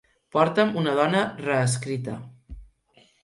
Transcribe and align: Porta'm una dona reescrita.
Porta'm 0.35 0.71
una 0.83 0.95
dona 0.99 1.19
reescrita. 1.43 2.17